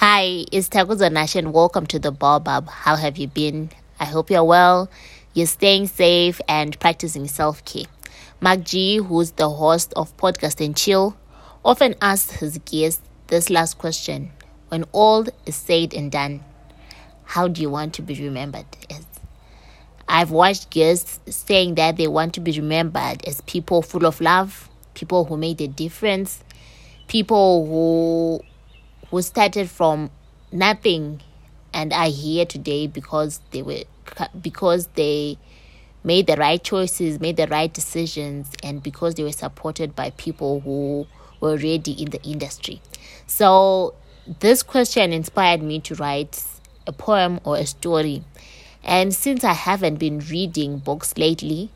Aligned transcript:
Hi, 0.00 0.44
it's 0.52 0.68
Takuza 0.68 1.10
Nash 1.10 1.34
and 1.34 1.52
welcome 1.52 1.84
to 1.88 1.98
the 1.98 2.12
Baobab. 2.12 2.68
How 2.68 2.94
have 2.94 3.18
you 3.18 3.26
been? 3.26 3.70
I 3.98 4.04
hope 4.04 4.30
you're 4.30 4.44
well, 4.44 4.88
you're 5.34 5.48
staying 5.48 5.88
safe 5.88 6.40
and 6.46 6.78
practicing 6.78 7.26
self 7.26 7.64
care. 7.64 7.86
MacG, 8.40 9.04
who's 9.04 9.32
the 9.32 9.50
host 9.50 9.92
of 9.96 10.16
Podcast 10.16 10.64
and 10.64 10.76
Chill, 10.76 11.16
often 11.64 11.96
asks 12.00 12.30
his 12.30 12.58
guests 12.58 13.02
this 13.26 13.50
last 13.50 13.78
question 13.78 14.30
When 14.68 14.84
all 14.92 15.26
is 15.46 15.56
said 15.56 15.92
and 15.92 16.12
done, 16.12 16.44
how 17.24 17.48
do 17.48 17.60
you 17.60 17.68
want 17.68 17.94
to 17.94 18.02
be 18.02 18.14
remembered 18.22 18.66
as? 18.88 19.04
I've 20.08 20.30
watched 20.30 20.70
guests 20.70 21.18
saying 21.26 21.74
that 21.74 21.96
they 21.96 22.06
want 22.06 22.34
to 22.34 22.40
be 22.40 22.52
remembered 22.52 23.24
as 23.24 23.40
people 23.40 23.82
full 23.82 24.06
of 24.06 24.20
love, 24.20 24.70
people 24.94 25.24
who 25.24 25.36
made 25.36 25.60
a 25.60 25.66
difference, 25.66 26.44
people 27.08 27.66
who 27.66 28.44
who 29.10 29.22
started 29.22 29.70
from 29.70 30.10
nothing 30.52 31.20
and 31.72 31.92
are 31.92 32.08
here 32.08 32.44
today 32.44 32.86
because 32.86 33.40
they 33.50 33.62
were 33.62 33.84
because 34.40 34.88
they 34.94 35.38
made 36.04 36.26
the 36.26 36.36
right 36.36 36.62
choices, 36.62 37.20
made 37.20 37.36
the 37.36 37.46
right 37.48 37.72
decisions, 37.72 38.50
and 38.62 38.82
because 38.82 39.14
they 39.14 39.22
were 39.22 39.32
supported 39.32 39.94
by 39.94 40.10
people 40.10 40.60
who 40.60 41.06
were 41.40 41.50
already 41.50 41.92
in 41.92 42.10
the 42.10 42.22
industry. 42.22 42.80
So, 43.26 43.94
this 44.40 44.62
question 44.62 45.12
inspired 45.12 45.62
me 45.62 45.80
to 45.80 45.94
write 45.96 46.42
a 46.86 46.92
poem 46.92 47.40
or 47.44 47.56
a 47.56 47.66
story. 47.66 48.24
And 48.82 49.14
since 49.14 49.44
I 49.44 49.52
haven't 49.52 49.96
been 49.96 50.20
reading 50.20 50.78
books 50.78 51.18
lately, 51.18 51.70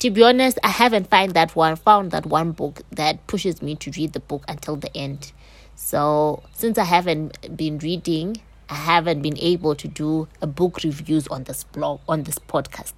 to 0.00 0.10
be 0.10 0.22
honest, 0.22 0.58
I 0.62 0.68
haven't 0.68 1.08
find 1.08 1.32
that 1.34 1.56
one 1.56 1.74
found 1.76 2.10
that 2.10 2.26
one 2.26 2.52
book 2.52 2.82
that 2.92 3.26
pushes 3.26 3.62
me 3.62 3.74
to 3.76 3.90
read 3.92 4.12
the 4.12 4.20
book 4.20 4.44
until 4.46 4.76
the 4.76 4.94
end. 4.96 5.32
So 5.76 6.42
since 6.54 6.78
I 6.78 6.84
haven't 6.84 7.54
been 7.56 7.78
reading, 7.78 8.40
I 8.68 8.74
haven't 8.74 9.22
been 9.22 9.38
able 9.38 9.74
to 9.76 9.86
do 9.86 10.26
a 10.40 10.46
book 10.46 10.82
reviews 10.82 11.28
on 11.28 11.44
this 11.44 11.64
blog 11.64 12.00
on 12.08 12.24
this 12.24 12.38
podcast. 12.38 12.94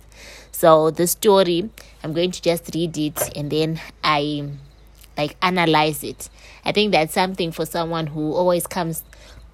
So 0.52 0.90
the 0.90 1.06
story, 1.06 1.68
I'm 2.02 2.12
going 2.12 2.30
to 2.30 2.40
just 2.40 2.74
read 2.74 2.96
it 2.96 3.36
and 3.36 3.50
then 3.50 3.80
I 4.02 4.48
like 5.18 5.36
analyze 5.42 6.04
it. 6.04 6.30
I 6.64 6.70
think 6.70 6.92
that's 6.92 7.12
something 7.12 7.50
for 7.50 7.66
someone 7.66 8.06
who 8.06 8.32
always 8.32 8.66
comes 8.66 9.02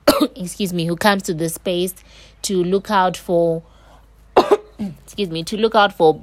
excuse 0.36 0.74
me, 0.74 0.84
who 0.84 0.94
comes 0.94 1.22
to 1.24 1.34
the 1.34 1.48
space 1.48 1.94
to 2.42 2.62
look 2.62 2.90
out 2.90 3.16
for 3.16 3.62
excuse 4.78 5.30
me, 5.30 5.42
to 5.44 5.56
look 5.56 5.74
out 5.74 5.94
for 5.94 6.20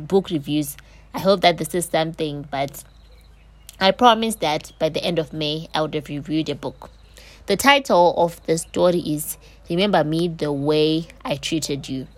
book 0.00 0.30
reviews. 0.30 0.76
I 1.12 1.20
hope 1.20 1.42
that 1.42 1.58
this 1.58 1.74
is 1.74 1.84
something, 1.84 2.48
but 2.50 2.82
I 3.80 3.92
promise 3.92 4.34
that 4.36 4.72
by 4.80 4.88
the 4.88 5.04
end 5.04 5.20
of 5.20 5.32
May, 5.32 5.68
I 5.72 5.82
would 5.82 5.94
have 5.94 6.08
reviewed 6.08 6.48
a 6.48 6.56
book. 6.56 6.90
The 7.46 7.56
title 7.56 8.12
of 8.16 8.44
the 8.44 8.58
story 8.58 8.98
is 8.98 9.38
Remember 9.70 10.02
Me 10.02 10.26
the 10.26 10.52
Way 10.52 11.06
I 11.24 11.36
Treated 11.36 11.88
You. 11.88 12.08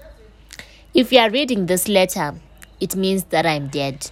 If 0.95 1.13
you 1.13 1.19
are 1.19 1.29
reading 1.29 1.67
this 1.67 1.87
letter, 1.87 2.35
it 2.81 2.97
means 2.97 3.25
that 3.25 3.45
I'm 3.45 3.69
dead. 3.69 4.11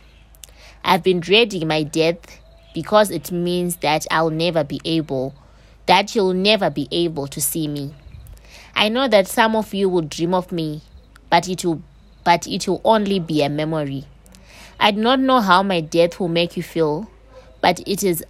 I've 0.85 1.03
been 1.03 1.21
dreading 1.21 1.67
my 1.67 1.85
death 1.85 2.39
because 2.75 3.11
it 3.11 3.33
means 3.33 3.77
that 3.77 4.07
I'll 4.11 4.29
never 4.29 4.63
be 4.63 4.83
able, 4.85 5.35
that 5.87 6.15
you'll 6.15 6.35
never 6.35 6.69
be 6.69 6.87
able 6.91 7.29
to 7.29 7.41
see 7.41 7.67
me. 7.67 7.95
I 8.77 8.91
know 8.91 9.09
that 9.09 9.27
some 9.27 9.57
of 9.57 9.73
you 9.73 9.89
will 9.89 10.03
dream 10.03 10.35
of 10.35 10.53
me, 10.53 10.83
but 11.31 11.49
it 11.49 11.65
will 11.65 11.83
but 12.25 12.47
it 12.47 12.69
will 12.69 12.83
only 12.85 13.19
be 13.19 13.43
a 13.43 13.49
memory. 13.49 14.05
I 14.79 14.91
do 14.91 15.01
not 15.01 15.19
know 15.19 15.41
how 15.41 15.63
my 15.63 15.81
death 15.81 16.21
will 16.21 16.29
make 16.29 16.59
you 16.59 16.63
feel, 16.63 17.09
but 17.61 17.81
it 17.87 18.03
is 18.03 18.25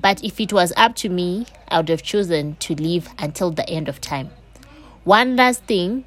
but 0.00 0.22
if 0.24 0.40
it 0.40 0.52
was 0.52 0.72
up 0.76 0.96
to 0.96 1.08
me, 1.08 1.46
I 1.68 1.76
would 1.78 1.88
have 1.88 2.02
chosen 2.02 2.56
to 2.56 2.74
live 2.74 3.08
until 3.18 3.52
the 3.52 3.68
end 3.70 3.88
of 3.88 4.00
time. 4.00 4.30
One 5.04 5.36
last 5.36 5.62
thing 5.64 6.04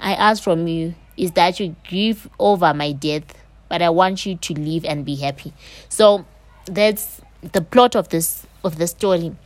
I 0.00 0.14
ask 0.14 0.42
from 0.42 0.66
you 0.66 0.94
is 1.16 1.32
that 1.32 1.60
you 1.60 1.76
grieve 1.86 2.28
over 2.38 2.72
my 2.72 2.92
death, 2.92 3.24
but 3.68 3.82
I 3.82 3.90
want 3.90 4.24
you 4.24 4.36
to 4.36 4.54
live 4.54 4.84
and 4.86 5.04
be 5.04 5.16
happy. 5.16 5.52
So 5.90 6.24
that's 6.64 7.20
the 7.52 7.60
plot 7.60 7.96
of 7.96 8.08
this 8.08 8.46
of 8.64 8.78
the 8.78 8.86
story. 8.86 9.36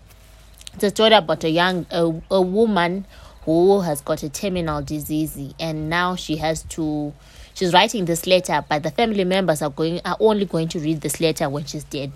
It's 0.74 0.84
a 0.84 0.90
story 0.90 1.14
about 1.14 1.44
a 1.44 1.50
young 1.50 1.86
a, 1.90 2.12
a 2.30 2.40
woman 2.40 3.06
who 3.44 3.80
has 3.80 4.00
got 4.00 4.22
a 4.22 4.28
terminal 4.28 4.82
disease 4.82 5.36
and 5.58 5.90
now 5.90 6.14
she 6.14 6.36
has 6.36 6.62
to 6.64 7.12
she's 7.54 7.72
writing 7.72 8.04
this 8.04 8.26
letter 8.26 8.64
but 8.68 8.82
the 8.84 8.90
family 8.90 9.24
members 9.24 9.62
are 9.62 9.70
going 9.70 10.00
are 10.04 10.16
only 10.20 10.44
going 10.44 10.68
to 10.68 10.78
read 10.78 11.00
this 11.00 11.20
letter 11.20 11.48
when 11.48 11.64
she's 11.64 11.84
dead 11.84 12.12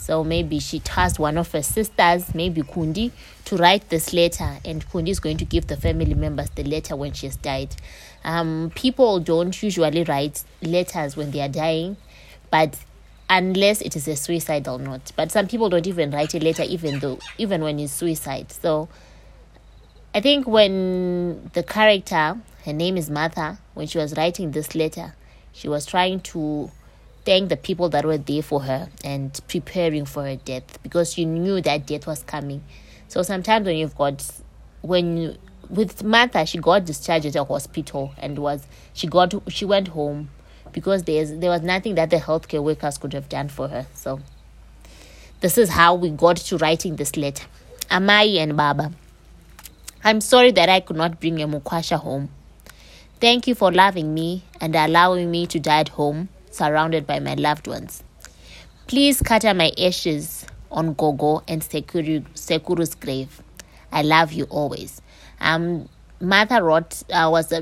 so 0.00 0.24
maybe 0.24 0.58
she 0.58 0.80
tasked 0.80 1.18
one 1.18 1.36
of 1.36 1.52
her 1.52 1.60
sisters 1.62 2.34
maybe 2.34 2.62
kundi 2.62 3.10
to 3.44 3.56
write 3.58 3.90
this 3.90 4.14
letter. 4.14 4.56
And 4.64 4.84
kundi 4.88 5.08
is 5.08 5.20
going 5.20 5.36
to 5.36 5.44
give 5.44 5.66
the 5.66 5.76
family 5.76 6.14
members 6.14 6.48
the 6.50 6.64
letter 6.64 6.96
when 6.96 7.12
she's 7.12 7.36
died. 7.36 7.76
Um, 8.24 8.72
people 8.74 9.20
don't 9.20 9.62
usually 9.62 10.04
write 10.04 10.42
letters 10.62 11.18
when 11.18 11.30
they 11.32 11.42
are 11.42 11.48
dying 11.48 11.98
but 12.50 12.78
unless 13.28 13.82
it 13.82 13.94
is 13.94 14.08
a 14.08 14.16
suicidal 14.16 14.78
note 14.78 15.12
but 15.16 15.30
some 15.30 15.46
people 15.46 15.68
don't 15.68 15.86
even 15.86 16.10
write 16.10 16.34
a 16.34 16.38
letter 16.40 16.62
even 16.62 16.98
though 17.00 17.18
even 17.36 17.62
when 17.62 17.78
it's 17.78 17.92
suicide. 17.92 18.50
So 18.50 18.88
I 20.14 20.22
think 20.22 20.48
when 20.48 21.50
the 21.52 21.62
character, 21.62 22.38
her 22.64 22.72
name 22.72 22.96
is 22.96 23.10
Martha, 23.10 23.58
when 23.74 23.86
she 23.86 23.98
was 23.98 24.16
writing 24.16 24.52
this 24.52 24.74
letter, 24.74 25.14
she 25.52 25.68
was 25.68 25.84
trying 25.84 26.20
to 26.20 26.70
thank 27.24 27.48
the 27.48 27.56
people 27.56 27.88
that 27.90 28.04
were 28.04 28.18
there 28.18 28.42
for 28.42 28.62
her 28.62 28.88
and 29.04 29.38
preparing 29.48 30.04
for 30.04 30.24
her 30.24 30.36
death 30.36 30.82
because 30.82 31.18
you 31.18 31.26
knew 31.26 31.60
that 31.60 31.86
death 31.86 32.06
was 32.06 32.22
coming. 32.22 32.62
So 33.08 33.22
sometimes 33.22 33.66
when 33.66 33.76
you've 33.76 33.96
got 33.96 34.24
when 34.82 35.16
you, 35.16 35.36
with 35.68 36.02
Martha, 36.02 36.46
she 36.46 36.58
got 36.58 36.84
discharged 36.84 37.26
at 37.26 37.36
a 37.36 37.44
hospital 37.44 38.14
and 38.18 38.38
was 38.38 38.66
she 38.92 39.06
got 39.06 39.34
she 39.48 39.64
went 39.64 39.88
home 39.88 40.30
because 40.72 41.04
there's 41.04 41.32
there 41.36 41.50
was 41.50 41.62
nothing 41.62 41.94
that 41.96 42.10
the 42.10 42.16
healthcare 42.16 42.62
workers 42.62 42.98
could 42.98 43.12
have 43.12 43.28
done 43.28 43.48
for 43.48 43.68
her. 43.68 43.86
So 43.94 44.20
this 45.40 45.58
is 45.58 45.70
how 45.70 45.94
we 45.94 46.10
got 46.10 46.36
to 46.38 46.56
writing 46.58 46.96
this 46.96 47.16
letter. 47.16 47.46
Amai 47.90 48.36
and 48.38 48.56
Baba. 48.56 48.92
I'm 50.02 50.20
sorry 50.20 50.50
that 50.52 50.68
I 50.68 50.80
could 50.80 50.96
not 50.96 51.20
bring 51.20 51.42
a 51.42 51.48
Mukwasha 51.48 51.98
home. 51.98 52.30
Thank 53.20 53.46
you 53.46 53.54
for 53.54 53.70
loving 53.70 54.14
me 54.14 54.44
and 54.60 54.74
allowing 54.74 55.30
me 55.30 55.46
to 55.48 55.58
die 55.58 55.80
at 55.80 55.90
home, 55.90 56.30
surrounded 56.50 57.06
by 57.06 57.20
my 57.20 57.34
loved 57.34 57.66
ones. 57.66 58.02
Please 58.86 59.18
scatter 59.18 59.54
my 59.54 59.72
ashes 59.78 60.46
on 60.70 60.94
Gogo 60.94 61.42
and 61.48 61.62
Sekuru, 61.62 62.24
Sekuru's 62.34 62.94
grave. 62.94 63.42
I 63.92 64.02
love 64.02 64.32
you 64.32 64.44
always. 64.44 65.00
Um, 65.40 65.88
Martha 66.20 66.62
wrote 66.62 67.02
uh, 67.12 67.28
was 67.30 67.52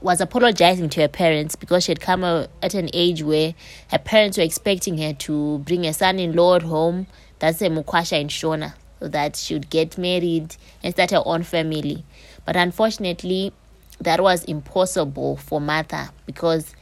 was 0.00 0.20
apologizing 0.20 0.88
to 0.90 1.00
her 1.00 1.08
parents 1.08 1.56
because 1.56 1.84
she 1.84 1.92
had 1.92 2.00
come 2.00 2.22
at 2.24 2.74
an 2.74 2.88
age 2.92 3.22
where 3.22 3.54
her 3.90 3.98
parents 3.98 4.38
were 4.38 4.44
expecting 4.44 4.98
her 4.98 5.12
to 5.12 5.58
bring 5.58 5.84
a 5.84 5.92
son-in-law 5.92 6.60
home. 6.60 7.06
That's 7.40 7.60
a 7.62 7.68
Mukwasha 7.68 8.20
in 8.20 8.28
Shona 8.28 8.74
so 9.00 9.08
that 9.08 9.36
she 9.36 9.54
would 9.54 9.70
get 9.70 9.98
married 9.98 10.56
and 10.82 10.94
start 10.94 11.10
her 11.10 11.22
own 11.24 11.42
family. 11.42 12.04
But 12.44 12.56
unfortunately, 12.56 13.52
that 14.00 14.22
was 14.22 14.44
impossible 14.44 15.36
for 15.36 15.60
Martha 15.60 16.10
because 16.26 16.74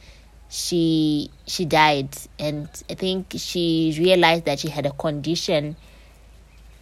she 0.49 1.29
she 1.45 1.65
died 1.65 2.09
and 2.39 2.67
I 2.89 2.95
think 2.95 3.33
she 3.37 3.95
realized 3.99 4.45
that 4.45 4.59
she 4.59 4.69
had 4.69 4.85
a 4.87 4.91
condition 4.91 5.75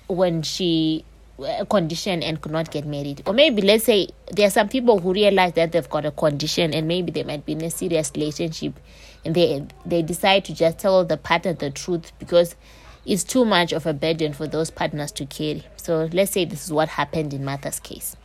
when 0.07 0.41
she 0.41 1.03
a 1.39 1.66
condition 1.66 2.23
and 2.23 2.41
could 2.41 2.51
not 2.51 2.72
get 2.72 2.85
married. 2.85 3.22
Or 3.28 3.33
maybe 3.33 3.61
let's 3.61 3.83
say 3.83 4.07
there 4.31 4.47
are 4.47 4.51
some 4.51 4.69
people 4.69 5.00
who 5.00 5.13
realize 5.13 5.53
that 5.53 5.72
they've 5.72 5.89
got 5.89 6.05
a 6.05 6.11
condition 6.11 6.73
and 6.73 6.88
maybe 6.88 7.11
they 7.11 7.23
might 7.23 7.45
be 7.45 7.51
in 7.51 7.61
a 7.61 7.69
serious 7.69 8.11
relationship 8.16 8.73
and 9.25 9.35
they 9.35 9.66
they 9.85 10.01
decide 10.01 10.45
to 10.45 10.53
just 10.55 10.79
tell 10.79 11.03
the 11.05 11.17
partner 11.17 11.53
the 11.53 11.69
truth 11.69 12.11
because 12.19 12.55
is 13.07 13.23
too 13.23 13.46
much 13.46 13.72
of 13.72 13.85
a 13.85 13.93
burden 13.93 14.34
for 14.34 14.47
those 14.47 14.70
partners 14.70 15.11
to 15.14 15.26
carry. 15.26 15.64
So 15.78 16.09
let's 16.11 16.34
say 16.34 16.43
this 16.46 16.66
is 16.66 16.73
what 16.73 16.90
happened 16.90 17.34
in 17.34 17.46
Martha's 17.46 17.79
case. 17.79 18.17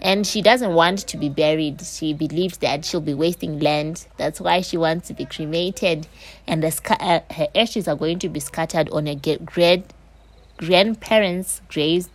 And 0.00 0.26
she 0.26 0.42
doesn't 0.42 0.74
want 0.74 1.00
to 1.08 1.16
be 1.16 1.28
buried. 1.28 1.80
She 1.82 2.12
believes 2.12 2.58
that 2.58 2.84
she'll 2.84 3.00
be 3.00 3.14
wasting 3.14 3.58
land. 3.58 4.06
That's 4.16 4.40
why 4.40 4.60
she 4.60 4.76
wants 4.76 5.08
to 5.08 5.14
be 5.14 5.24
cremated. 5.24 6.06
And 6.46 6.62
the, 6.62 6.96
uh, 7.00 7.20
her 7.34 7.48
ashes 7.54 7.88
are 7.88 7.96
going 7.96 8.18
to 8.20 8.28
be 8.28 8.38
scattered 8.38 8.88
on 8.90 9.06
her 9.06 9.16
great 9.44 9.84
grandparents' 10.58 11.62
graves 11.68 12.10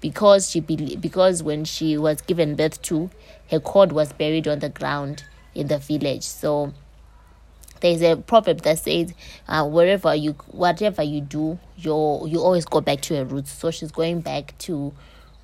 because 0.00 0.50
she 0.50 0.60
be- 0.60 0.96
because 0.96 1.42
when 1.42 1.64
she 1.64 1.96
was 1.98 2.22
given 2.22 2.56
birth 2.56 2.80
to, 2.82 3.10
her 3.50 3.60
cord 3.60 3.92
was 3.92 4.12
buried 4.12 4.48
on 4.48 4.60
the 4.60 4.68
ground 4.68 5.24
in 5.54 5.68
the 5.68 5.78
village. 5.78 6.22
So 6.22 6.72
there's 7.80 8.02
a 8.02 8.16
proverb 8.16 8.62
that 8.62 8.78
says 8.78 9.12
uh, 9.48 9.66
wherever 9.66 10.14
you 10.14 10.32
whatever 10.48 11.02
you 11.02 11.20
do 11.20 11.58
you 11.76 12.26
you 12.26 12.40
always 12.40 12.64
go 12.64 12.80
back 12.80 13.00
to 13.00 13.14
your 13.14 13.24
roots 13.24 13.50
so 13.52 13.70
she's 13.70 13.90
going 13.92 14.20
back 14.20 14.56
to 14.58 14.92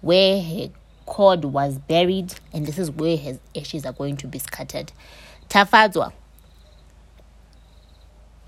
where 0.01 0.41
her 0.41 0.69
cord 1.07 1.45
was 1.45 1.79
buried 1.79 2.35
and 2.53 2.67
this 2.67 2.79
is 2.79 2.91
where 2.91 3.17
her 3.17 3.39
ashes 3.57 3.85
are 3.85 3.93
going 3.93 4.17
to 4.17 4.27
be 4.27 4.39
scattered 4.39 4.93
tafadzwa 5.49 6.13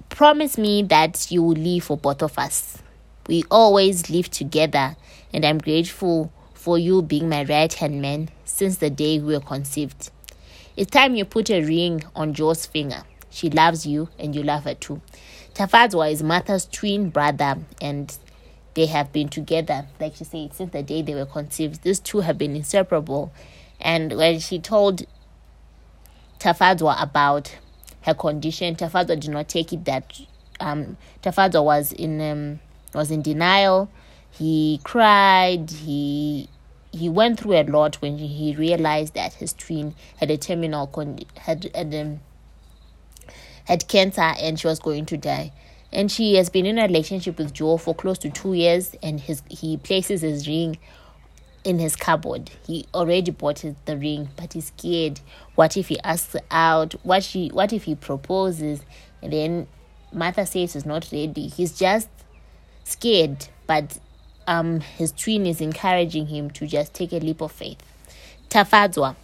promise 0.09 0.56
me 0.56 0.83
that 0.83 1.31
you 1.31 1.43
will 1.43 1.56
live 1.56 1.85
for 1.85 1.97
both 1.97 2.23
of 2.23 2.38
us 2.38 2.83
We 3.29 3.43
always 3.50 4.09
live 4.09 4.31
together, 4.31 4.97
and 5.33 5.44
I'm 5.44 5.59
grateful 5.59 6.33
for 6.55 6.79
you 6.79 7.03
being 7.03 7.29
my 7.29 7.43
right 7.44 7.73
hand 7.73 8.00
man 8.00 8.29
since 8.44 8.77
the 8.77 8.88
day 8.88 9.19
we 9.19 9.35
were 9.35 9.41
conceived. 9.41 10.11
It's 10.77 10.91
time 10.91 11.17
you 11.17 11.25
put 11.25 11.50
a 11.50 11.61
ring 11.65 12.05
on 12.15 12.35
Joe's 12.35 12.67
finger. 12.67 13.03
She 13.37 13.50
loves 13.50 13.85
you, 13.85 14.09
and 14.19 14.35
you 14.35 14.43
love 14.43 14.65
her 14.65 14.73
too. 14.73 15.03
Tafadzwa 15.53 16.11
is 16.11 16.23
Martha's 16.23 16.65
twin 16.65 17.11
brother, 17.11 17.59
and 17.83 18.17
they 18.73 18.87
have 18.87 19.12
been 19.12 19.29
together, 19.29 19.85
like 20.00 20.17
she 20.17 20.25
said, 20.25 20.55
since 20.55 20.73
the 20.73 20.83
day 20.83 21.03
they 21.03 21.15
were 21.15 21.27
conceived. 21.27 21.83
These 21.83 22.00
two 22.00 22.21
have 22.21 22.38
been 22.38 22.56
inseparable. 22.56 23.31
And 23.79 24.15
when 24.15 24.38
she 24.38 24.59
told 24.59 25.05
Tafadzwa 26.41 26.97
about 27.03 27.55
her 28.05 28.15
condition, 28.15 28.75
Tafadzwa 28.75 29.21
did 29.21 29.29
not 29.29 29.50
take 29.50 29.71
it 29.71 29.85
that 29.85 30.19
um, 30.59 30.97
Tafadzwa 31.23 31.62
was 31.62 31.93
in 31.93 32.23
um, 32.23 32.61
was 32.94 33.11
in 33.11 33.21
denial. 33.21 33.91
He 34.31 34.81
cried. 34.83 35.71
He 35.71 36.49
he 36.91 37.11
went 37.11 37.38
through 37.41 37.61
a 37.61 37.65
lot 37.65 37.97
when 38.00 38.17
he 38.17 38.56
realized 38.56 39.12
that 39.12 39.35
his 39.35 39.53
twin 39.53 39.94
had 40.17 40.31
a 40.31 40.38
terminal 40.38 40.87
con- 40.87 41.21
had 41.37 41.71
had, 41.75 41.94
um, 41.94 42.21
had 43.67 43.87
cancer 43.89 44.21
and 44.21 44.59
she 44.59 44.67
was 44.67 44.79
going 44.79 45.07
to 45.07 45.17
die. 45.17 45.53
And 45.93 46.11
she 46.11 46.35
has 46.35 46.51
been 46.51 46.67
in 46.67 46.79
a 46.79 46.83
relationship 46.83 47.39
with 47.39 47.53
Joe 47.53 47.77
for 47.77 47.95
close 47.95 48.19
to 48.19 48.31
two 48.31 48.55
years, 48.55 48.95
and 49.03 49.21
his 49.21 49.43
he 49.49 49.77
places 49.77 50.23
his 50.23 50.49
ring 50.49 50.79
in 51.65 51.79
his 51.79 51.97
cupboard. 51.97 52.51
He 52.67 52.87
already 52.93 53.31
bought 53.31 53.65
the 53.85 53.97
ring, 53.97 54.29
but 54.37 54.53
he's 54.53 54.67
scared. 54.67 55.21
What 55.55 55.77
if 55.77 55.89
he 55.89 55.99
asks 56.01 56.37
out? 56.51 56.95
What 57.05 57.23
she? 57.23 57.49
What 57.49 57.73
if 57.73 57.85
he 57.85 57.95
proposes? 57.95 58.81
And 59.23 59.33
then 59.33 59.67
Martha 60.12 60.45
says 60.47 60.75
he's 60.75 60.87
not 60.87 61.09
ready. 61.12 61.49
He's 61.49 61.79
just 61.79 62.09
scared, 62.85 63.49
but 63.67 63.99
um, 64.47 64.81
his 64.81 65.12
twin 65.12 65.47
is 65.47 65.61
encouraging 65.61 66.27
him 66.27 66.51
to 66.51 66.67
just 66.67 66.95
take 66.95 67.12
a 67.12 67.19
leap 67.19 67.41
of 67.41 67.53
faith. 67.53 67.79
Tafadzwa. 68.49 69.17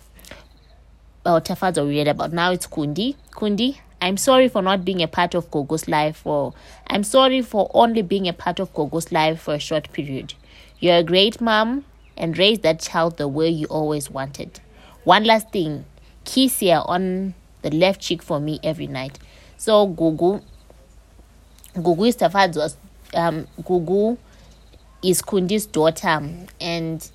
Well, 1.24 1.40
Tafadzwa 1.40 1.86
we 1.86 1.98
read 1.98 2.08
about. 2.08 2.32
Now 2.32 2.50
it's 2.52 2.66
Kundi. 2.66 3.16
Kundi, 3.30 3.78
I'm 4.02 4.16
sorry 4.16 4.48
for 4.48 4.62
not 4.62 4.84
being 4.84 5.00
a 5.00 5.06
part 5.06 5.36
of 5.36 5.48
Gogo's 5.52 5.86
life 5.86 6.26
or 6.26 6.54
I'm 6.88 7.04
sorry 7.04 7.40
for 7.40 7.70
only 7.72 8.02
being 8.02 8.26
a 8.26 8.32
part 8.32 8.58
of 8.58 8.74
Gogo's 8.74 9.12
life 9.12 9.42
for 9.42 9.54
a 9.54 9.60
short 9.60 9.92
period. 9.92 10.34
You're 10.80 10.96
a 10.96 11.02
great 11.04 11.40
mom 11.40 11.84
and 12.16 12.36
raise 12.36 12.58
that 12.60 12.80
child 12.80 13.16
the 13.16 13.28
way 13.28 13.48
you 13.48 13.66
always 13.66 14.10
wanted. 14.10 14.58
One 15.04 15.22
last 15.22 15.52
thing, 15.52 15.84
kiss 16.24 16.58
here 16.58 16.82
on 16.84 17.34
the 17.62 17.70
left 17.70 18.00
cheek 18.00 18.24
for 18.24 18.40
me 18.40 18.58
every 18.64 18.88
night. 18.88 19.20
So 19.56 19.86
Gugu, 19.86 20.42
Gugu 21.76 22.08
is 22.08 22.16
Tafadzwa's, 22.16 22.76
um, 23.14 23.46
Gugu 23.60 24.18
is 25.04 25.22
Kundi's 25.22 25.66
daughter, 25.66 26.20
and 26.60 27.10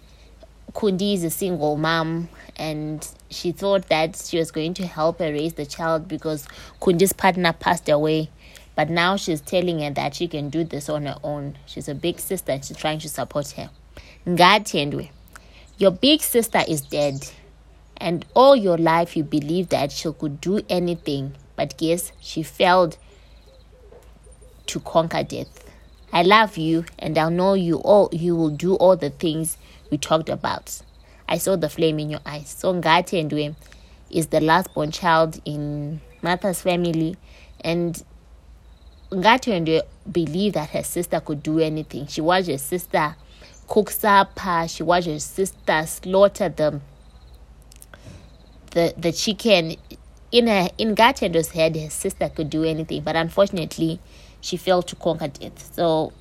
Kundi 0.78 1.16
is 1.16 1.24
a 1.24 1.32
single 1.32 1.76
mom, 1.76 2.30
and 2.56 3.08
she 3.32 3.52
thought 3.52 3.90
that 3.90 4.16
she 4.16 4.38
was 4.38 4.52
going 4.52 4.76
to 4.76 4.86
help 4.86 5.18
her 5.18 5.32
raise 5.32 5.54
the 5.54 5.66
child 5.66 6.08
because 6.08 6.48
Kundi's 6.80 7.14
partner 7.14 7.52
passed 7.52 7.90
away. 7.90 8.30
But 8.76 8.92
now 8.92 9.16
she's 9.16 9.42
telling 9.42 9.80
her 9.80 9.90
that 9.90 10.14
she 10.14 10.28
can 10.28 10.52
do 10.52 10.64
this 10.64 10.88
on 10.88 11.08
her 11.08 11.18
own. 11.24 11.58
She's 11.66 11.90
a 11.90 11.96
big 11.96 12.20
sister 12.20 12.52
and 12.52 12.64
she's 12.64 12.78
trying 12.78 13.00
to 13.00 13.10
support 13.10 13.50
her. 13.54 13.72
Ngathendwe, 14.28 15.10
your 15.80 15.90
big 15.90 16.22
sister 16.22 16.62
is 16.68 16.82
dead, 16.82 17.28
and 17.98 18.24
all 18.36 18.56
your 18.56 18.78
life 18.78 19.18
you 19.18 19.24
believed 19.24 19.72
that 19.72 19.92
she 19.92 20.14
could 20.14 20.40
do 20.40 20.62
anything, 20.70 21.34
but 21.56 21.76
guess 21.78 22.12
she 22.22 22.44
failed 22.44 23.00
to 24.68 24.80
conquer 24.82 25.24
death. 25.24 25.64
I 26.14 26.22
love 26.22 26.56
you, 26.56 26.86
and 27.00 27.18
I 27.18 27.30
know 27.30 27.56
you 27.56 27.78
all 27.78 28.10
you 28.12 28.36
will 28.36 28.52
do 28.52 28.76
all 28.76 28.96
the 28.96 29.10
things 29.10 29.58
we 29.90 29.98
talked 29.98 30.30
about. 30.30 30.82
I 31.30 31.38
saw 31.38 31.56
the 31.56 31.70
flame 31.70 32.00
in 32.00 32.10
your 32.10 32.22
eyes. 32.26 32.50
So 32.50 32.74
Ngathendwe 32.74 33.56
is 34.10 34.28
the 34.28 34.40
last 34.40 34.74
born 34.74 34.92
child 34.92 35.42
in 35.46 36.02
Martha's 36.22 36.62
family, 36.62 37.18
and 37.62 38.02
Ngathendwe 39.12 39.82
believed 40.12 40.56
that 40.56 40.70
her 40.70 40.84
sister 40.84 41.20
could 41.20 41.44
do 41.44 41.60
anything. 41.60 42.08
She 42.08 42.22
was 42.22 42.48
her 42.48 42.58
sister 42.58 43.16
cook 43.68 43.92
supper. 43.92 44.68
She 44.68 44.84
watched 44.84 45.08
her 45.08 45.20
sister 45.20 45.86
slaughter 45.86 46.50
the 46.50 46.82
the 48.72 48.94
the 48.98 49.12
chicken. 49.12 49.76
In 50.30 50.48
her 50.48 50.70
in 50.78 50.94
Ngathendwe's 50.96 51.52
head, 51.52 51.78
her 51.78 51.90
sister 51.90 52.30
could 52.30 52.50
do 52.50 52.64
anything, 52.64 53.02
but 53.02 53.16
unfortunately, 53.16 54.00
she 54.42 54.58
failed 54.58 54.88
to 54.88 54.96
conquer 54.96 55.30
death. 55.30 55.74
So 55.74 56.12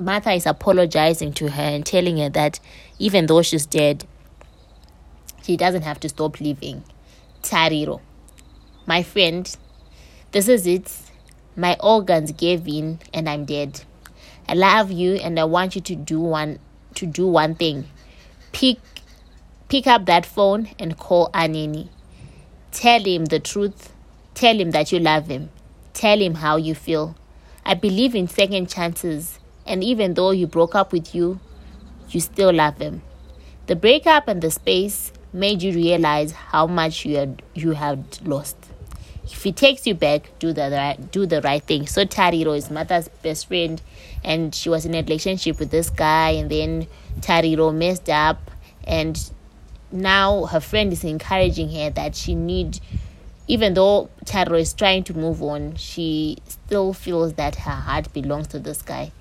Martha 0.00 0.32
is 0.32 0.46
apologizing 0.46 1.34
to 1.34 1.48
her 1.48 1.62
and 1.62 1.84
telling 1.84 2.16
her 2.16 2.30
that 2.30 2.58
even 2.98 3.26
though 3.26 3.42
she's 3.42 3.66
dead, 3.66 4.06
she 5.42 5.58
doesn't 5.58 5.82
have 5.82 6.00
to 6.00 6.08
stop 6.08 6.40
living. 6.40 6.82
Tariro, 7.42 8.00
my 8.86 9.02
friend, 9.02 9.54
this 10.32 10.48
is 10.48 10.66
it. 10.66 10.96
My 11.54 11.76
organs 11.80 12.32
gave 12.32 12.66
in 12.66 13.00
and 13.12 13.28
I'm 13.28 13.44
dead. 13.44 13.82
I 14.48 14.54
love 14.54 14.90
you 14.90 15.16
and 15.16 15.38
I 15.38 15.44
want 15.44 15.74
you 15.74 15.82
to 15.82 15.94
do 15.94 16.18
one 16.18 16.60
to 16.94 17.04
do 17.04 17.28
one 17.28 17.54
thing. 17.54 17.86
Pick 18.52 18.78
pick 19.68 19.86
up 19.86 20.06
that 20.06 20.24
phone 20.24 20.70
and 20.78 20.96
call 20.96 21.28
Anini. 21.32 21.88
Tell 22.72 23.04
him 23.04 23.26
the 23.26 23.38
truth. 23.38 23.92
Tell 24.32 24.58
him 24.58 24.70
that 24.70 24.92
you 24.92 24.98
love 24.98 25.26
him. 25.26 25.50
Tell 25.92 26.18
him 26.18 26.36
how 26.36 26.56
you 26.56 26.74
feel. 26.74 27.16
I 27.66 27.74
believe 27.74 28.14
in 28.14 28.28
second 28.28 28.70
chances 28.70 29.38
and 29.70 29.84
even 29.84 30.14
though 30.14 30.32
he 30.32 30.44
broke 30.44 30.74
up 30.74 30.92
with 30.92 31.14
you, 31.14 31.38
you 32.10 32.18
still 32.20 32.52
love 32.52 32.78
him. 32.78 33.02
The 33.66 33.76
breakup 33.76 34.26
and 34.26 34.42
the 34.42 34.50
space 34.50 35.12
made 35.32 35.62
you 35.62 35.72
realize 35.72 36.32
how 36.32 36.66
much 36.66 37.04
you 37.06 37.16
had 37.16 37.40
you 37.54 37.70
had 37.70 38.18
lost. 38.26 38.56
If 39.22 39.44
he 39.44 39.52
takes 39.52 39.86
you 39.86 39.94
back, 39.94 40.36
do 40.40 40.52
the 40.52 40.70
right, 40.72 41.12
do 41.12 41.24
the 41.24 41.40
right 41.42 41.62
thing. 41.62 41.86
So 41.86 42.04
Tariro 42.04 42.56
is 42.56 42.68
Martha's 42.68 43.08
best 43.22 43.46
friend, 43.46 43.80
and 44.24 44.52
she 44.52 44.68
was 44.68 44.84
in 44.84 44.92
a 44.92 45.02
relationship 45.02 45.60
with 45.60 45.70
this 45.70 45.88
guy, 45.88 46.30
and 46.30 46.50
then 46.50 46.88
Tariro 47.20 47.72
messed 47.72 48.08
up, 48.10 48.50
and 48.82 49.30
now 49.92 50.46
her 50.46 50.58
friend 50.58 50.92
is 50.92 51.04
encouraging 51.04 51.70
her 51.70 51.90
that 51.90 52.16
she 52.16 52.34
need, 52.34 52.80
even 53.46 53.74
though 53.74 54.10
Tariro 54.24 54.60
is 54.60 54.74
trying 54.74 55.04
to 55.04 55.14
move 55.14 55.40
on, 55.44 55.76
she 55.76 56.38
still 56.48 56.92
feels 56.92 57.34
that 57.34 57.54
her 57.54 57.70
heart 57.70 58.12
belongs 58.12 58.48
to 58.48 58.58
this 58.58 58.82
guy. 58.82 59.12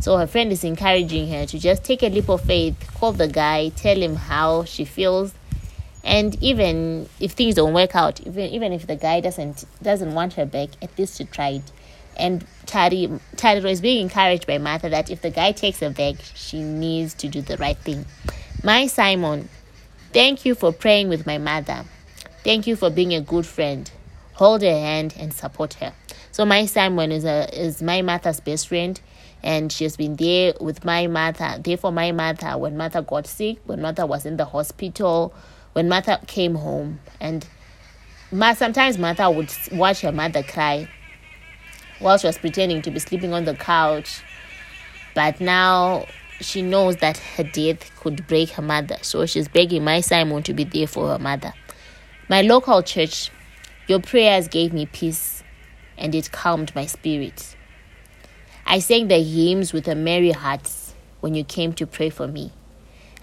So 0.00 0.16
her 0.18 0.26
friend 0.26 0.52
is 0.52 0.62
encouraging 0.62 1.28
her 1.30 1.46
to 1.46 1.58
just 1.58 1.84
take 1.84 2.02
a 2.02 2.08
leap 2.08 2.28
of 2.28 2.42
faith, 2.42 2.76
call 2.94 3.12
the 3.12 3.28
guy, 3.28 3.70
tell 3.70 3.96
him 3.96 4.16
how 4.16 4.64
she 4.64 4.84
feels, 4.84 5.34
and 6.06 6.40
even 6.40 7.08
if 7.18 7.32
things 7.32 7.56
don't 7.56 7.74
work 7.74 7.96
out 7.96 8.20
even 8.20 8.48
even 8.50 8.72
if 8.72 8.86
the 8.86 8.94
guy 8.94 9.20
doesn't 9.20 9.64
doesn't 9.82 10.14
want 10.14 10.34
her 10.34 10.46
back 10.46 10.68
at 10.80 10.96
least 10.96 11.18
she 11.18 11.24
tried. 11.24 11.62
And 12.16 12.46
Tari 12.64 13.10
Tari 13.36 13.70
is 13.70 13.80
being 13.80 14.02
encouraged 14.02 14.46
by 14.46 14.58
Martha 14.58 14.88
that 14.88 15.10
if 15.10 15.20
the 15.20 15.30
guy 15.30 15.52
takes 15.52 15.80
her 15.80 15.90
back 15.90 16.14
she 16.34 16.62
needs 16.62 17.12
to 17.14 17.28
do 17.28 17.42
the 17.42 17.56
right 17.56 17.76
thing. 17.76 18.06
Mai 18.62 18.86
Simon 18.86 19.48
thank 20.12 20.46
you 20.46 20.54
for 20.54 20.72
praying 20.72 21.08
with 21.08 21.26
my 21.26 21.38
mother. 21.38 21.84
Thank 22.44 22.68
you 22.68 22.76
for 22.76 22.88
being 22.88 23.12
a 23.12 23.20
good 23.20 23.44
friend. 23.44 23.90
Hold 24.34 24.62
her 24.62 24.70
hand 24.70 25.14
and 25.18 25.34
support 25.34 25.74
her. 25.74 25.92
So 26.30 26.44
Mai 26.44 26.66
Simon 26.66 27.10
is 27.10 27.24
a 27.24 27.48
is 27.52 27.82
my 27.82 28.00
Martha's 28.02 28.38
best 28.38 28.68
friend 28.68 29.00
and 29.42 29.70
she 29.70 29.84
has 29.84 29.96
been 29.96 30.16
there 30.16 30.54
with 30.60 30.84
my 30.84 31.06
mother 31.06 31.56
there 31.62 31.76
for 31.76 31.92
my 31.92 32.12
mother 32.12 32.56
when 32.58 32.76
mother 32.76 33.02
got 33.02 33.26
sick 33.26 33.58
when 33.66 33.80
mother 33.80 34.06
was 34.06 34.26
in 34.26 34.36
the 34.36 34.44
hospital 34.44 35.32
when 35.72 35.88
mother 35.88 36.18
came 36.26 36.54
home 36.54 36.98
and 37.20 37.46
Ma, 38.32 38.54
sometimes 38.54 38.98
mother 38.98 39.30
would 39.30 39.52
watch 39.70 40.00
her 40.00 40.10
mother 40.10 40.42
cry 40.42 40.88
while 42.00 42.18
she 42.18 42.26
was 42.26 42.36
pretending 42.38 42.82
to 42.82 42.90
be 42.90 42.98
sleeping 42.98 43.32
on 43.32 43.44
the 43.44 43.54
couch. 43.54 44.20
But 45.14 45.40
now 45.40 46.06
she 46.40 46.60
knows 46.60 46.96
that 46.96 47.18
her 47.18 47.44
death 47.44 47.94
could 48.00 48.26
break 48.26 48.50
her 48.50 48.62
mother. 48.62 48.98
So 49.02 49.26
she's 49.26 49.46
begging 49.46 49.84
Mai 49.84 50.00
Simon 50.00 50.42
to 50.42 50.52
be 50.52 50.64
there 50.64 50.88
for 50.88 51.08
her 51.08 51.20
mother. 51.20 51.54
My 52.28 52.42
local 52.42 52.82
church, 52.82 53.30
your 53.86 54.00
prayers 54.00 54.48
gave 54.48 54.72
me 54.72 54.86
peace 54.86 55.44
and 55.96 56.12
it 56.12 56.32
calmed 56.32 56.74
my 56.74 56.86
spirit. 56.86 57.56
I 58.68 58.80
sang 58.80 59.06
the 59.06 59.22
hymns 59.22 59.72
with 59.72 59.86
a 59.86 59.94
merry 59.94 60.32
heart 60.32 60.68
when 61.20 61.36
you 61.36 61.44
came 61.44 61.72
to 61.74 61.86
pray 61.86 62.10
for 62.10 62.26
me. 62.26 62.50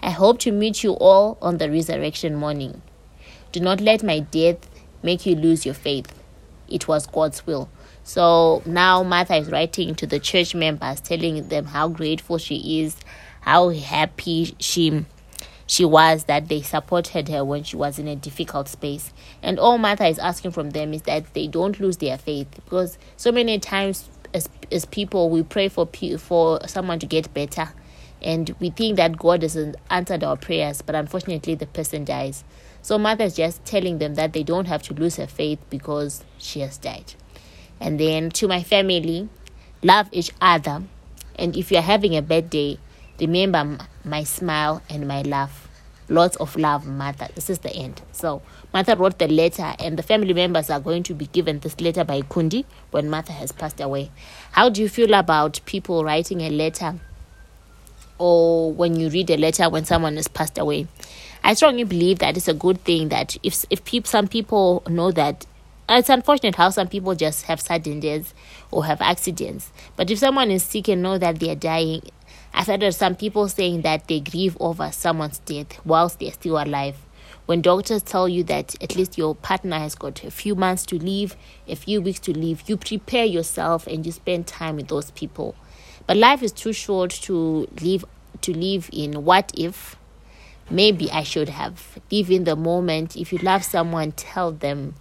I 0.02 0.08
hope 0.08 0.38
to 0.40 0.52
meet 0.52 0.82
you 0.82 0.92
all 0.92 1.36
on 1.42 1.58
the 1.58 1.70
resurrection 1.70 2.34
morning. 2.34 2.80
Do 3.52 3.60
not 3.60 3.82
let 3.82 4.02
my 4.02 4.20
death 4.20 4.56
make 5.02 5.26
you 5.26 5.36
lose 5.36 5.66
your 5.66 5.74
faith. 5.74 6.18
It 6.66 6.88
was 6.88 7.06
God's 7.06 7.46
will. 7.46 7.68
So 8.04 8.62
now 8.64 9.02
Martha 9.02 9.36
is 9.36 9.50
writing 9.50 9.94
to 9.96 10.06
the 10.06 10.18
church 10.18 10.54
members, 10.54 11.02
telling 11.02 11.46
them 11.48 11.66
how 11.66 11.88
grateful 11.88 12.38
she 12.38 12.80
is, 12.80 12.96
how 13.42 13.68
happy 13.68 14.56
she 14.58 15.04
she 15.66 15.84
was 15.84 16.24
that 16.24 16.48
they 16.48 16.62
supported 16.62 17.28
her 17.28 17.44
when 17.44 17.64
she 17.64 17.76
was 17.76 17.98
in 17.98 18.08
a 18.08 18.16
difficult 18.16 18.68
space. 18.68 19.12
And 19.42 19.58
all 19.58 19.76
Martha 19.76 20.06
is 20.06 20.18
asking 20.18 20.52
from 20.52 20.70
them 20.70 20.94
is 20.94 21.02
that 21.02 21.32
they 21.34 21.46
don't 21.48 21.78
lose 21.80 21.98
their 21.98 22.18
faith 22.18 22.48
because 22.54 22.98
so 23.16 23.32
many 23.32 23.58
times 23.58 24.08
as 24.34 24.48
as 24.70 24.84
people 24.84 25.30
we 25.30 25.42
pray 25.42 25.68
for 25.68 25.88
for 26.18 26.60
someone 26.66 26.98
to 26.98 27.06
get 27.06 27.32
better 27.32 27.72
and 28.24 28.54
we 28.58 28.70
think 28.70 28.96
that 28.96 29.18
God 29.18 29.42
hasn't 29.42 29.76
answered 29.90 30.24
our 30.24 30.36
prayers, 30.36 30.80
but 30.80 30.94
unfortunately 30.94 31.54
the 31.54 31.66
person 31.66 32.04
dies. 32.04 32.42
So 32.80 32.96
Martha 32.98 33.24
is 33.24 33.36
just 33.36 33.64
telling 33.66 33.98
them 33.98 34.14
that 34.14 34.32
they 34.32 34.42
don't 34.42 34.66
have 34.66 34.82
to 34.84 34.94
lose 34.94 35.16
her 35.16 35.26
faith 35.26 35.58
because 35.68 36.24
she 36.38 36.60
has 36.60 36.78
died. 36.78 37.14
And 37.80 38.00
then 38.00 38.30
to 38.30 38.48
my 38.48 38.62
family, 38.62 39.28
love 39.82 40.08
each 40.10 40.30
other. 40.40 40.84
And 41.38 41.54
if 41.54 41.70
you're 41.70 41.82
having 41.82 42.16
a 42.16 42.22
bad 42.22 42.48
day, 42.48 42.78
remember 43.20 43.78
my 44.04 44.24
smile 44.24 44.82
and 44.88 45.06
my 45.06 45.20
laugh. 45.22 45.68
Lots 46.08 46.36
of 46.36 46.56
love, 46.56 46.86
Martha. 46.86 47.30
This 47.34 47.48
is 47.48 47.60
the 47.60 47.74
end. 47.74 48.02
So 48.12 48.42
Martha 48.72 48.94
wrote 48.94 49.18
the 49.18 49.28
letter, 49.28 49.74
and 49.78 49.98
the 49.98 50.02
family 50.02 50.34
members 50.34 50.68
are 50.68 50.80
going 50.80 51.02
to 51.04 51.14
be 51.14 51.26
given 51.26 51.60
this 51.60 51.80
letter 51.80 52.04
by 52.04 52.20
Kundi 52.22 52.64
when 52.90 53.08
Martha 53.08 53.32
has 53.32 53.52
passed 53.52 53.80
away. 53.80 54.10
How 54.52 54.68
do 54.68 54.82
you 54.82 54.88
feel 54.88 55.14
about 55.14 55.60
people 55.64 56.04
writing 56.04 56.42
a 56.42 56.50
letter 56.50 57.00
or 58.18 58.72
when 58.72 58.96
you 58.96 59.08
read 59.08 59.30
a 59.30 59.36
letter 59.36 59.68
when 59.70 59.84
someone 59.84 60.16
has 60.16 60.28
passed 60.28 60.58
away? 60.58 60.88
I 61.42 61.54
strongly 61.54 61.84
believe 61.84 62.20
that 62.20 62.36
it's 62.36 62.48
a 62.48 62.54
good 62.54 62.82
thing 62.84 63.08
that 63.08 63.36
if 63.42 63.64
if 63.70 64.06
some 64.06 64.28
people 64.28 64.82
know 64.88 65.10
that 65.12 65.46
it's 65.88 66.08
unfortunate 66.08 66.54
how 66.54 66.70
some 66.70 66.88
people 66.88 67.14
just 67.14 67.44
have 67.44 67.60
sudden 67.60 68.00
deaths 68.00 68.32
or 68.70 68.86
have 68.86 69.02
accidents. 69.02 69.70
But 69.96 70.10
if 70.10 70.18
someone 70.18 70.50
is 70.50 70.62
sick 70.62 70.88
and 70.88 71.02
know 71.02 71.18
that 71.18 71.40
they 71.40 71.50
are 71.50 71.54
dying, 71.54 72.02
I've 72.56 72.68
heard 72.68 72.94
some 72.94 73.16
people 73.16 73.48
saying 73.48 73.82
that 73.82 74.06
they 74.06 74.20
grieve 74.20 74.56
over 74.60 74.92
someone's 74.92 75.40
death 75.40 75.84
whilst 75.84 76.20
they're 76.20 76.32
still 76.32 76.56
alive. 76.56 76.96
When 77.46 77.60
doctors 77.60 78.02
tell 78.02 78.28
you 78.28 78.44
that 78.44 78.80
at 78.80 78.94
least 78.94 79.18
your 79.18 79.34
partner 79.34 79.76
has 79.76 79.96
got 79.96 80.22
a 80.22 80.30
few 80.30 80.54
months 80.54 80.86
to 80.86 80.98
live, 80.98 81.36
a 81.66 81.74
few 81.74 82.00
weeks 82.00 82.20
to 82.20 82.32
live, 82.32 82.62
you 82.68 82.76
prepare 82.76 83.24
yourself 83.24 83.88
and 83.88 84.06
you 84.06 84.12
spend 84.12 84.46
time 84.46 84.76
with 84.76 84.86
those 84.86 85.10
people. 85.10 85.56
But 86.06 86.16
life 86.16 86.44
is 86.44 86.52
too 86.52 86.72
short 86.72 87.10
to 87.22 87.68
live 87.82 88.04
to 88.42 88.56
live 88.56 88.88
in 88.92 89.24
what 89.24 89.50
if. 89.56 89.96
Maybe 90.70 91.10
I 91.10 91.24
should 91.24 91.48
have. 91.48 91.98
Live 92.10 92.30
in 92.30 92.44
the 92.44 92.56
moment. 92.56 93.16
If 93.16 93.32
you 93.32 93.38
love 93.40 93.64
someone, 93.64 94.12
tell 94.12 94.52
them 94.52 94.94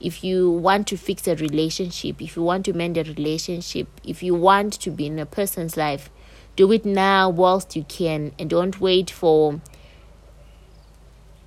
if 0.00 0.22
you 0.22 0.50
want 0.50 0.86
to 0.88 0.96
fix 0.96 1.26
a 1.26 1.34
relationship, 1.34 2.22
if 2.22 2.36
you 2.36 2.42
want 2.42 2.64
to 2.66 2.72
mend 2.72 2.96
a 2.96 3.02
relationship, 3.02 3.88
if 4.04 4.22
you 4.22 4.34
want 4.34 4.74
to 4.74 4.90
be 4.90 5.06
in 5.06 5.18
a 5.18 5.26
person's 5.26 5.76
life, 5.76 6.10
do 6.56 6.70
it 6.72 6.84
now 6.84 7.28
whilst 7.28 7.74
you 7.76 7.84
can 7.84 8.32
and 8.38 8.50
don't 8.50 8.80
wait 8.80 9.10
for 9.10 9.60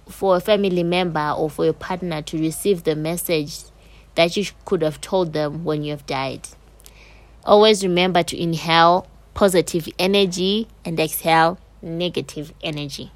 for 0.08 0.36
a 0.36 0.40
family 0.40 0.84
member 0.84 1.34
or 1.36 1.50
for 1.50 1.66
your 1.66 1.74
partner 1.74 2.22
to 2.22 2.40
receive 2.40 2.84
the 2.84 2.96
message 2.96 3.64
that 4.16 4.38
you 4.38 4.46
could 4.64 4.82
have 4.82 5.02
told 5.02 5.34
them 5.34 5.64
when 5.64 5.84
you 5.84 5.92
have 5.92 6.06
died. 6.06 6.48
Always 7.44 7.84
remember 7.84 8.24
to 8.24 8.40
inhale 8.42 9.08
positive 9.34 9.88
energy 10.00 10.68
and 10.84 11.00
exhale 11.00 11.60
negative 11.82 12.54
energy. 12.64 13.12